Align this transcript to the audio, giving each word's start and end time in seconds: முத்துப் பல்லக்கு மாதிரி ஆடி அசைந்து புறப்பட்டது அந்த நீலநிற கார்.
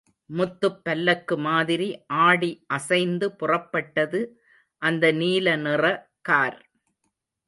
முத்துப் 0.29 0.77
பல்லக்கு 0.83 1.37
மாதிரி 1.39 1.87
ஆடி 2.21 2.49
அசைந்து 2.67 3.27
புறப்பட்டது 3.39 4.21
அந்த 4.81 5.11
நீலநிற 5.13 5.83
கார். 6.21 6.59